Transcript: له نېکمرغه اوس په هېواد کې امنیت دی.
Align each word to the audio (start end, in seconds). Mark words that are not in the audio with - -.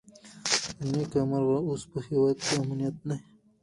له 0.79 0.85
نېکمرغه 0.93 1.57
اوس 1.67 1.81
په 1.91 1.99
هېواد 2.07 2.37
کې 2.45 2.53
امنیت 2.61 2.95
دی. 3.07 3.17